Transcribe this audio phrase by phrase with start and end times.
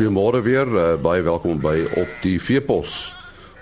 [0.00, 3.10] Goeiemôre weer, uh, baie welkom by op die Veepos.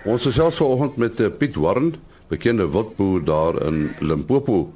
[0.07, 1.89] Ons is selfs vanoggend met uh, Piet Warren,
[2.31, 4.69] bekende wildboer daar in Limpopo,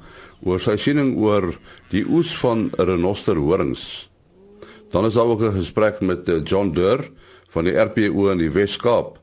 [0.43, 1.53] oor sy siening oor
[1.93, 3.85] die oes van renosterhorings.
[4.91, 7.07] Dan is daar ook 'n gesprek met uh, John Durr
[7.55, 9.15] van die RPO in die Wes-Kaap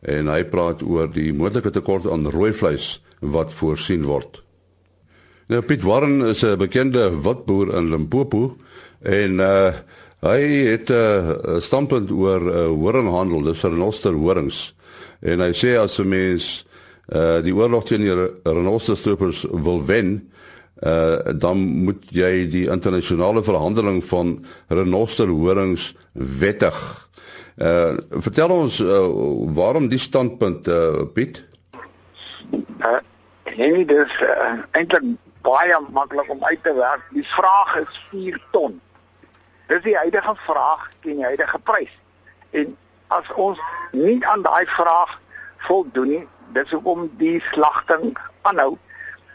[0.00, 4.40] en hy praat oor die moontlike tekort aan rooi vleis wat voorsien word.
[5.48, 8.56] Nou Piet Warren is 'n bekende wildboer in Limpopo
[9.02, 9.74] en uh
[10.22, 14.74] Hy het 'n uh, standpunt oor uh, horinghandel, dis renoster horings.
[15.20, 16.66] En hy sê as 'n mens
[17.10, 20.30] uh die oorlog teen die renosterstroopers wil wen,
[20.86, 26.78] uh dan moet jy die internasionale verhandeling van renoster horings wettig.
[27.58, 29.02] Uh vertel ons uh,
[29.54, 31.44] waarom die standpunt uh Piet?
[32.78, 33.02] Uh
[33.56, 35.02] nee, dis uh, eintlik
[35.42, 37.02] baie maklik om uit te werk.
[37.10, 38.80] Die vraag is 4 ton.
[39.72, 41.92] Dis die huidige vraag teen die huidige prys.
[42.50, 42.74] En
[43.08, 43.60] as ons
[43.96, 45.14] nie aan daai vraag
[45.64, 48.10] voldoen nie, dis hoekom die slagting
[48.48, 48.74] aanhou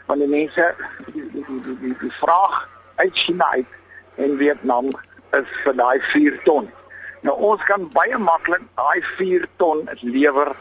[0.06, 0.66] want die mense
[1.08, 2.60] die die die die, die vraag
[3.02, 3.74] uit China uit
[4.26, 4.92] en Vietnam
[5.40, 6.70] is vir daai 4 ton.
[7.26, 10.54] Nou ons kan baie maklik daai 4 ton lewer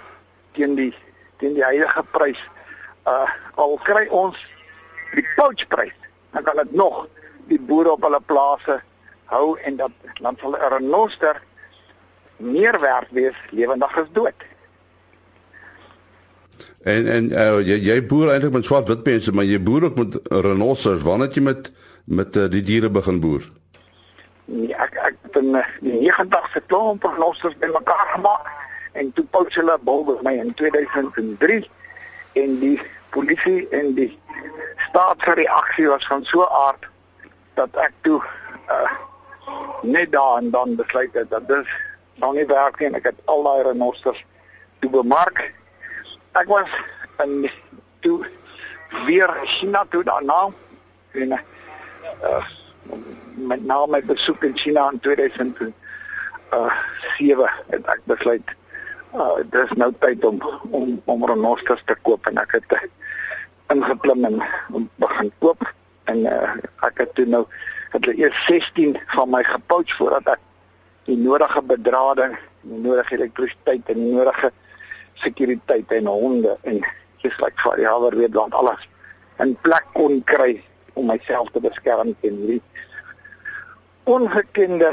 [0.57, 0.89] teen die
[1.37, 2.41] teen die huidige prys.
[3.05, 3.29] Uh
[3.61, 4.41] al kry ons
[5.13, 5.95] die pouch prys,
[6.33, 7.05] dan kan dit nog
[7.53, 8.81] die boere op hulle plase
[9.31, 11.41] hou en dat dan sal 'n renoster
[12.37, 14.39] meer werd wees lewendig as dood.
[16.83, 19.97] En en uh, jy jy boer eintlik met swart wit mense, maar jy boer ook
[19.97, 21.01] met renosters.
[21.01, 21.71] Wanneer jy met
[22.05, 23.43] met uh, die diere begin boer?
[24.45, 28.47] Nee, ek ek het in eh, die 90 se klomp renosters bymekaar gemaak
[28.93, 31.67] en toe pout hulle bul by my in 2003
[32.39, 32.77] en die
[33.09, 34.11] polisie en die
[34.87, 36.87] staatsreaksie was van so aard
[37.59, 38.21] dat ek toe
[38.71, 38.95] uh,
[39.81, 41.69] net daar en dan besluit het dat dis
[42.15, 44.23] nou nie werk nie en ek het al daai renosters
[44.79, 45.41] toe bemark.
[46.37, 46.69] Ek was
[47.23, 47.49] in
[48.05, 48.25] toe
[49.05, 50.47] weer China toe daarna
[51.11, 52.45] en uh
[53.37, 56.73] met na my besoek in China in 2000 uh
[57.17, 58.55] sewe het ek besluit
[59.13, 62.89] uh dis nou tyd om om om renosters te koop en ek het
[63.73, 64.41] ingeklim en
[64.95, 65.73] begin koop
[66.07, 66.55] en uh,
[66.87, 67.43] ek het toe nou
[67.97, 70.43] het hulle eers 16 van my gepouch voordat ek
[71.09, 74.51] die nodige bedrading, die nodige elektrisiteit en die nodige
[75.23, 76.81] sekuriteit en honde en
[77.23, 78.83] just like vir die alweer weet want alles
[79.41, 80.59] in plek kon kry
[80.97, 82.61] om myself te beskerm teen hierdie
[84.07, 84.91] ongekende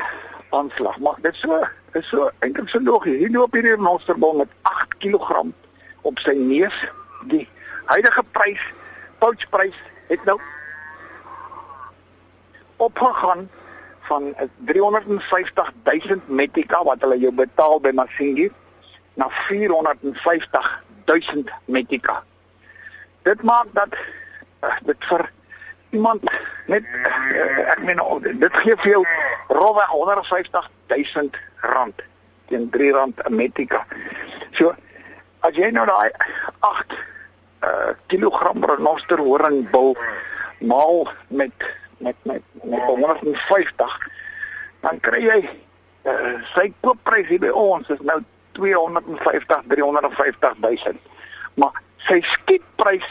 [0.55, 0.99] aanslag.
[0.99, 1.61] Maar dit so
[1.95, 3.21] is so eintlik so logies.
[3.21, 5.45] Hier loop hierdie monsterbom met 8 kg
[6.03, 6.75] op sy neus.
[7.31, 7.45] Die
[7.87, 8.65] huidige prys,
[9.23, 9.77] pouchprys
[10.11, 10.39] het nou
[12.77, 13.49] opgegaan
[14.01, 18.51] van 350 000 metika wat hulle jou betaal by Masingi
[19.15, 22.23] na 450 000 metika.
[23.23, 23.95] Dit maak dat
[24.61, 25.31] uh, dit vir
[25.91, 26.23] iemand
[26.67, 28.01] net uh, ek meen
[28.41, 29.05] dit gee vir jou
[29.49, 31.29] rowweg 150 000
[31.75, 32.05] rand
[32.49, 33.87] teen 3 rand 'n metika.
[34.53, 34.75] So
[35.41, 36.11] as jy nou daai
[36.61, 36.93] 8
[37.65, 39.97] uh, kilogram renoster horingbil
[40.61, 41.53] maal met
[41.99, 43.99] met met met 150
[44.81, 48.21] dan kry jy uh, sy koopprys hier by ons is nou
[48.59, 50.99] 250 350 000
[51.61, 53.07] maar sy skietprys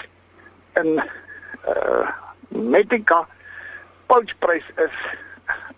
[0.81, 2.11] in uh
[2.53, 3.23] Medica
[4.05, 4.97] pouchprys is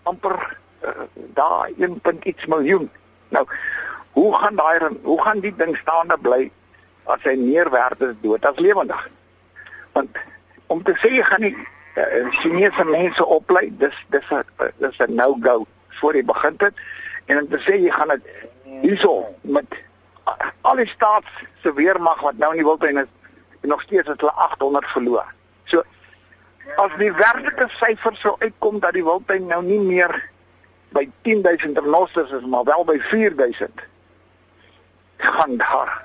[0.04, 0.34] amper
[0.84, 1.06] uh,
[1.38, 2.00] daar 1.
[2.22, 2.90] iets miljoen
[3.32, 3.46] nou
[4.12, 6.50] hoe gaan daai hoe gaan die ding staande bly
[7.04, 9.08] as hy meer werd is dood as lewendig
[9.96, 10.20] want
[10.66, 11.54] om te sê jy gaan nie
[11.96, 14.44] uh, Chinese mense oplei, dis dis 'n
[14.78, 16.74] dis 'n no-go voor jy begin dit.
[17.26, 18.22] En om te sê jy gaan dit
[18.80, 19.66] hierso met
[20.60, 21.30] al die staats
[21.62, 23.10] se weermag wat nou in die wildtuin is,
[23.60, 25.26] en nog steeds het hulle 800 verloor.
[25.64, 25.82] So
[26.76, 30.14] as die werklike syfer sou uitkom dat die wildtuin nou nie meer
[30.96, 33.84] by 10000 renosters is maar wel by 4000
[35.16, 36.04] gaan daar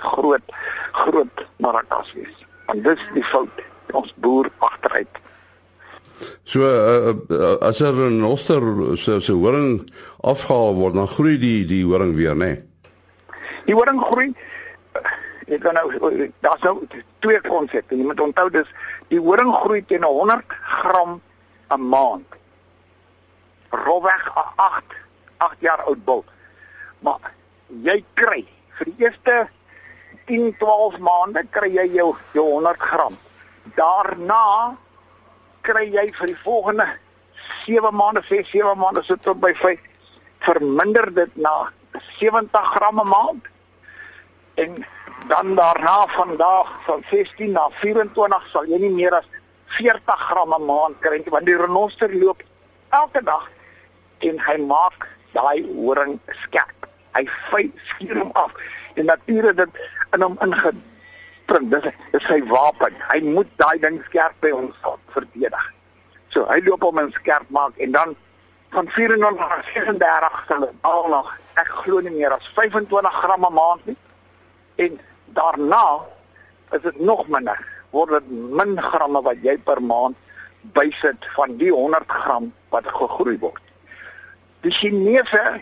[0.00, 0.54] groot
[0.92, 2.46] groot marakas wees.
[2.66, 3.62] Want dis die fout
[3.94, 5.20] ons boer agteruit.
[6.44, 8.62] So uh, uh, as er 'n renoster
[8.96, 9.90] so so horing
[10.22, 12.46] afgehaal word, dan groei die die horing weer, né?
[12.46, 12.62] Nee?
[13.66, 14.34] Die horing groei
[15.44, 15.90] Ek kan nou
[16.40, 16.86] daar's nou
[17.20, 17.96] twee konsepte.
[17.96, 18.68] Jy moet onthou dis
[19.12, 21.20] die horing groei teen 100 gram
[21.68, 22.28] 'n maand.
[23.70, 24.24] Rowweg
[24.56, 24.96] 8
[25.36, 26.24] 8 jaar oud bul.
[27.00, 27.32] Maar
[27.66, 28.46] jy kry
[28.78, 29.48] vir die eerste
[30.26, 33.18] 10 12 maande kry jy jou jou 100 gram
[33.74, 34.76] daarna
[35.62, 36.86] kry jy vir die volgende
[37.64, 39.80] 7 maande, 6 7 maande sit tot by 5
[40.44, 41.70] verminder dit na
[42.18, 43.44] 70 gram 'n maand.
[44.54, 44.86] En
[45.28, 49.28] dan daarna vandag van 16 na 24 sal jy nie meer as
[49.66, 52.42] 40 gram 'n maand kry nie want die renoster loop
[52.90, 53.50] elke dag
[54.18, 56.86] en hy maak daai horing skerp.
[57.14, 58.52] Hy vy skuur hom af.
[58.94, 59.80] En natuurlik dit
[60.12, 60.38] in hom
[61.44, 61.70] ingeprint.
[61.70, 62.94] Dis is sy wapen.
[63.10, 64.74] Hy moet daai ding skerp by ons
[65.12, 65.72] verdedig.
[66.30, 68.16] So hy loop hom in skerp maak en dan
[68.70, 73.44] van 400 na 36 sal dit al nog ek glo nie meer as 25 gram
[73.44, 73.96] 'n maand nie.
[74.76, 76.06] En daarna
[76.72, 77.58] is dit nog minder.
[77.90, 80.16] Word dit min gramme wat jy per maand
[80.72, 83.62] bysit van die 100 gram wat gegroei word.
[84.62, 85.60] Die Chinese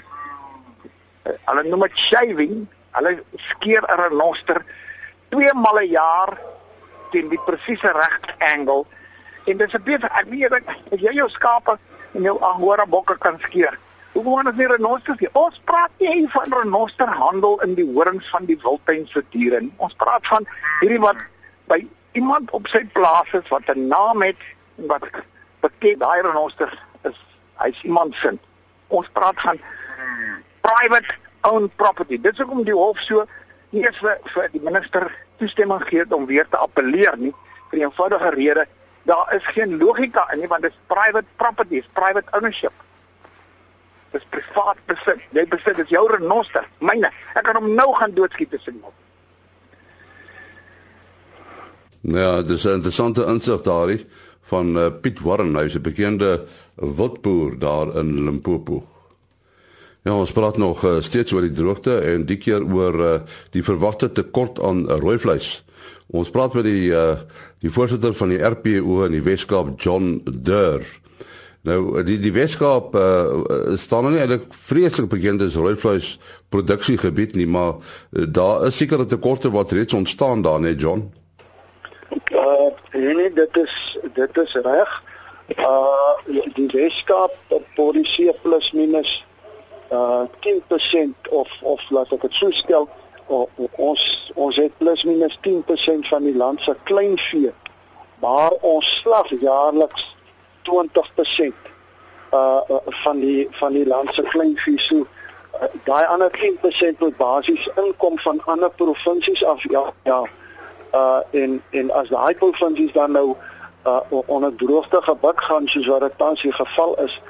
[1.23, 4.65] eh, hulle noem dit shaving, hulle skeer 'n renoster
[5.33, 6.39] twee male 'n jaar
[7.11, 8.85] teen die presiese regte angle
[9.45, 11.79] en dit is 'n beter ek weet as jy jou skape
[12.15, 13.79] en jou angora bokke kan skeer
[14.13, 15.29] Hoekom ons nie renosters nie?
[15.41, 19.73] Ons praat nie van renosterhandel in die horings van die wildtuinse diere nie.
[19.81, 20.45] Ons praat van
[20.83, 21.23] hierdie wat
[21.73, 21.79] by
[22.19, 24.43] iemand op sy plaas is wat 'n naam het
[24.77, 25.09] en wat
[25.65, 26.69] bekend daai renoster
[27.09, 27.17] is.
[27.63, 28.37] Hy's iemand se.
[28.89, 29.61] Ons praat van
[30.61, 31.17] private
[31.49, 32.21] owned property.
[32.21, 33.25] Dit is hoekom die hof so
[33.73, 35.09] nie vir, vir die minister
[35.41, 37.35] toestemming gee om weer te appeleer nie
[37.71, 38.67] vir 'n eenvoudige rede.
[39.05, 42.73] Daar is geen logika in nie want dit is private property, is private ownership
[44.13, 45.23] dis privaat besit.
[45.37, 47.11] Jy besit dit jou renoster, myne.
[47.37, 48.93] Ek kan hom nou gaan doodskiet ek wil.
[52.03, 54.01] Ja, dis 'n interessante insig daarin
[54.51, 56.47] van uh, Piet Warren, hy's 'n bekende
[56.77, 58.83] wildboer daar in Limpopo.
[60.03, 63.13] Ja, ons praat nog uh, steeds oor die droogte en die keer oor uh,
[63.55, 65.61] die verwagte tekort aan uh, rooi vleis.
[66.11, 67.21] Ons praat met die uh,
[67.63, 70.83] die voorsitter van die RPO in die Weskaap, John Durr.
[71.63, 76.17] Nou die die Weskaap uh, staan nou nie eintlik vreeslik bekend as rooivleis
[76.51, 81.07] produksiegebied nie, maar uh, daar is sekere tekorte wat reeds ontstaan daar net John.
[82.35, 85.03] Uh nee, dit is dit is reg.
[85.55, 89.21] Uh die Weskaap produseer plus minus
[89.93, 92.89] uh 10% of of laat ek dit so stel,
[93.29, 93.45] uh,
[93.77, 97.53] ons ons het plus minus 10% van die land se kleinvee.
[98.21, 100.17] Maar ons slag jaarliks
[100.63, 101.53] 20%
[102.33, 107.17] uh, uh van die van die land se kleinvee so uh, daai ander 10% wat
[107.17, 110.23] basies inkom van ander provinsies af ja ja
[110.95, 113.35] uh en en as daai provinsies dan nou
[113.87, 117.21] uh onder droogte gebuk gaan soos wat dit tans die geval is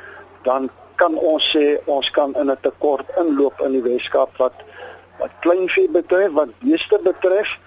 [0.43, 0.71] dan
[1.03, 4.57] kan ons sê ons kan in 'n tekort inloop in die Weskaap wat
[5.19, 7.59] wat kleinvee betref wat beeste betref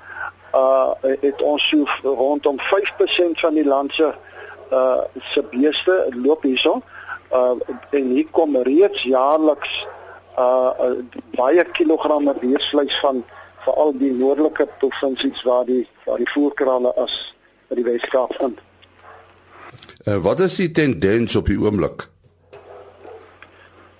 [0.55, 4.13] uh het ons so rondom 5% van die land se
[4.71, 5.01] uh
[5.31, 5.95] se beeste
[6.25, 6.81] loop hierso.
[7.31, 7.55] Uh
[7.89, 9.87] en hier kom reeds jaarliks
[10.37, 10.95] uh, uh
[11.35, 13.23] baie kilogramme beesvleis van
[13.65, 17.35] veral die noordelike provinsies waar die waar die voerkrale as
[17.67, 18.59] by die Weskaap vind.
[20.07, 22.14] Uh wat is die tendens op die oomblik?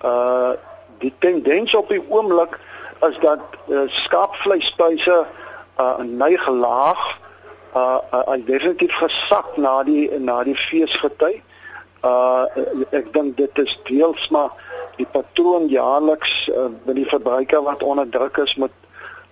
[0.06, 0.54] Uh
[0.98, 2.54] die tendens op die oomblik
[3.04, 5.26] is dat uh, skaapvleispryse
[5.80, 7.02] uh neig laag
[7.76, 11.42] uh hy uh, definitief gesak na die na die feesgety.
[12.00, 12.46] Uh
[12.96, 14.54] ek dink dit is deels maar
[14.96, 18.72] die patroon jaarliks uh, by die verbruiker wat onder druk is met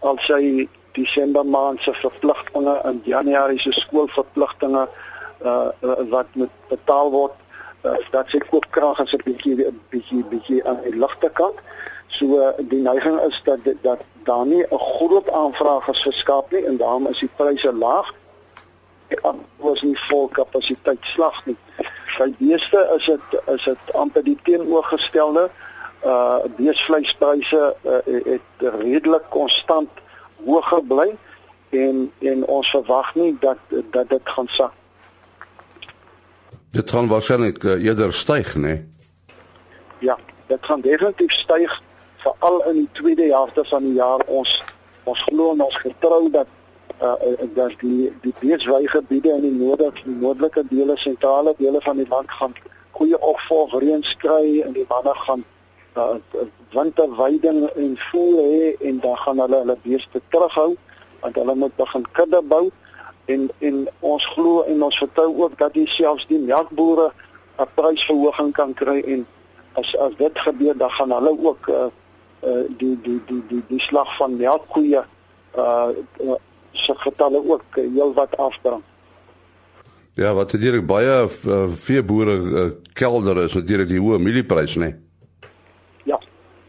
[0.05, 7.11] al sy Desember maand se verpligtinge en Januarie se skoolverpligtinge uh, uh wat moet betaal
[7.11, 7.41] word
[7.85, 11.59] uh, dat sy koopkrag as 'n bietjie bietjie bietjie aan die ligte kant.
[12.09, 16.51] So uh, die neiging is dat dat daar nie 'n groot aanvraag is vir skaap
[16.51, 18.13] nie en daarom is die pryse laag
[19.57, 21.57] was nie vol kapasiteit slag nie.
[22.19, 25.51] By beeste is dit is dit amper die teenoorgestelde.
[26.05, 29.91] Uh beesvleispryse uh, het redelik konstant
[30.45, 31.15] hoog gebly
[31.71, 33.59] en en ons verwag nie dat
[33.91, 34.73] dat dit gaan sak.
[36.75, 38.85] Dit gaan waarskynlik uh, eerder styg, né?
[39.99, 41.83] Ja, dit gaan definitief styg
[42.17, 44.25] veral in die tweede helfte van die jaar.
[44.27, 44.63] Ons
[45.05, 46.51] ons glo en ons vertrou dat
[47.03, 47.15] uh,
[47.55, 52.55] dat die die beeswygebiede in die noordelike noordelike dele sentrale dele van die land gaan
[52.91, 55.45] goeie opvolg reën kry en die manne gaan
[55.95, 56.17] uh,
[56.75, 60.73] winterweiding en voer hê en dan gaan hulle hulle beeste terughou
[61.21, 62.65] want hulle moet begin kudde bou
[63.25, 67.13] en en ons glo en ons vertrou ook dat die selfs die melkbore
[67.59, 69.27] 'n prysverhoging kan kry en
[69.73, 71.87] as as dit gebeur dan gaan hulle ook uh,
[72.47, 75.05] uh, die die die die die slag van melkkoeie
[75.57, 75.89] uh,
[76.21, 76.41] uh
[76.75, 78.83] se getalle ook heelwat afdrang.
[80.15, 84.91] Ja, wat natuurlik baie uh, veeboere uh, kelder is natuurlik die hoë mielieprys, né?
[84.91, 85.49] Nee?
[86.11, 86.19] Ja,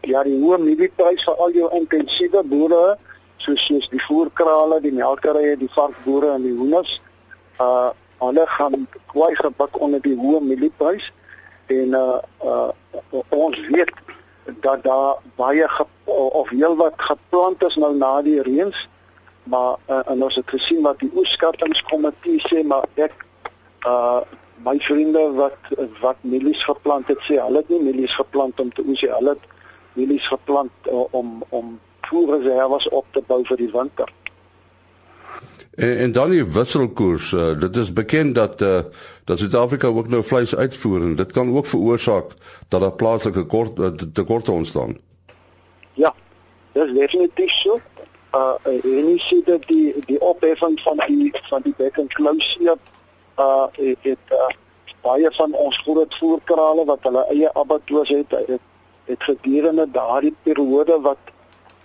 [0.00, 2.96] ja, die hoë mielieprys vir al jou intensiewe boere
[3.36, 7.00] soos soos die voerkrale, die melkerye, die varkboere en die hoenders.
[7.60, 11.10] Uh hulle gaan kwai gebak onder die hoë mielieprys
[11.66, 12.70] en uh, uh
[13.28, 13.92] ons weet
[14.64, 15.66] dat daar baie
[16.04, 18.88] of heelwat geplant is nou na die reëns
[19.42, 23.14] maar uh, en ons het gesien wat die oeskattingskomitee sê maar ek
[23.86, 24.20] uh
[24.64, 28.84] my vriende wat wat mielies geplant het sê hulle het nie mielies geplant om te
[28.86, 29.44] oes nie hulle het
[29.98, 31.76] mielies geplant uh, om om
[32.10, 34.12] voerreserves op te bou vir die winter
[35.76, 38.78] En, en dan die wisselkoers, uh, dit is bekend dat uh,
[39.24, 42.30] dat Suid-Afrika ook nou vleis uitvoer en dit kan ook veroorsaak
[42.68, 44.96] dat daar plaaslike kort uh, tekorte ontstaan.
[45.92, 46.14] Ja,
[46.72, 47.80] dis definitief so
[48.36, 52.58] uh en jy sien dat die die opheffing van die van die back and close
[52.58, 52.76] hier
[53.38, 54.48] uh het, het uh,
[55.00, 58.64] baie van ons groot voerkrale wat hulle eie abattoirs het het,
[59.04, 61.35] het gedurende daardie periode wat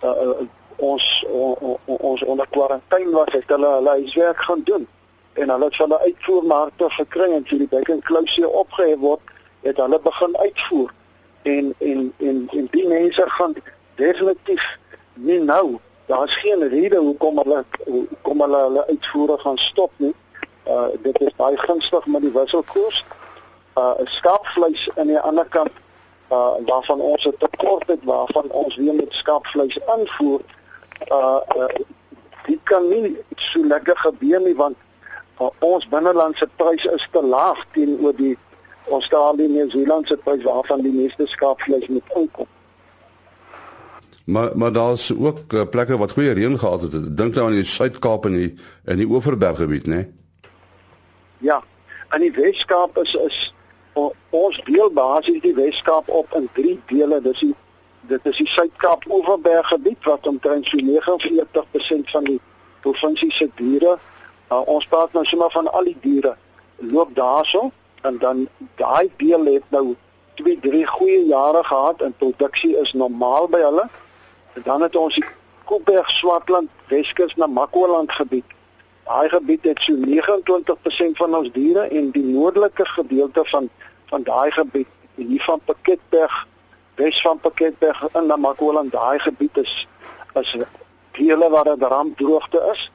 [0.03, 4.87] uh, ons on, on, ons onder kwarantyne was het hulle hulle huiswerk gaan doen
[5.33, 9.21] en hulle het hulle uitvoermarkte gekry en toe die and close hier opgehef word
[9.61, 10.91] het hulle begin uitvoer
[11.43, 13.55] en en en en die mense gaan
[13.95, 14.77] definitief
[15.13, 20.15] nie nou daar's geen rede hoekom hulle hoekom hulle hulle uitvoere gaan stop nie.
[20.67, 23.05] Uh dit is baie gunstig met die wisselkoers.
[23.79, 25.71] Uh skaapvleis aan die ander kant
[26.31, 30.41] uh waarvan ons 'n tekort het waarvan ons weer met skaapvleis invoer
[31.11, 31.65] uh, uh
[32.45, 34.75] dit kan nie so lekker gebeur nie want
[35.39, 38.37] uh, ons binnelandse prys is te laag teenoor die
[38.89, 42.47] Australië en Nieu-Seelandse prys waarvan die meeste skaapvleis moet inkom.
[44.25, 47.17] Maar maar daar's ook uh, plekke wat goeie reën gehad het.
[47.17, 49.95] Dink nou aan die Suid-Kaap en die in die Oeverberggebied, né?
[49.95, 50.13] Nee?
[51.37, 51.63] Ja.
[52.11, 53.53] In die Wes-Kaap is is
[53.93, 57.21] ons deel basies die Wes-Kaap op in drie dele.
[57.21, 57.55] Dis die
[58.09, 62.39] dit is die Suid-Kaap Oeverberggebied wat omtrent so 49% van die
[62.81, 63.97] provinsie se diere,
[64.49, 66.35] uh, ons praat nou sommer van al die diere
[66.81, 67.69] loop daarso
[68.01, 68.47] en dan
[68.81, 69.93] daai deel het nou
[70.39, 73.85] twee drie goeie jare gehad en produksie is normaal by hulle.
[74.57, 75.25] En dan het ons die
[75.69, 78.57] Koopberg Swartland Weskus na Makwaland gebied.
[79.11, 83.69] Daai gebied het so 29% van ons diere en die noordelike gedeelte van
[84.11, 86.35] van daai gebied hier van Pakketberg
[86.95, 89.73] Wes van Pakketberg in na Makwaland daai gebied is
[90.41, 90.55] is
[91.17, 92.91] dele waar dit rampdroogte is.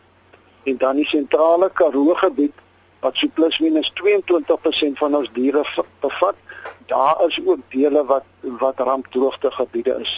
[0.63, 2.65] En dan die sentrale Karoo gebied
[3.01, 5.65] wat so plus minus 22% van ons diere
[6.01, 6.41] bevat
[6.87, 8.25] daar is ook dele wat
[8.65, 10.17] wat rampdroogte gebiede is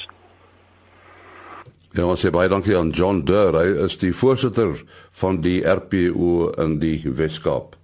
[1.98, 3.56] Ja, ons sê baie dankie aan John Durr.
[3.58, 4.76] Hy is die voorsitter
[5.18, 7.74] van die RPO in die Weskaap.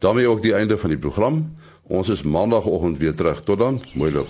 [0.00, 1.56] daarmee ook die einde van die program.
[1.86, 3.42] Ons is maandagooggend weer terug.
[3.42, 3.82] Tot dan.
[3.94, 4.28] Mooi loop.